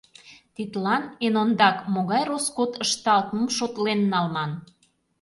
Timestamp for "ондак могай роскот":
1.43-2.71